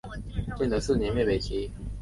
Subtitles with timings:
[0.57, 1.69] 建德四年灭北齐。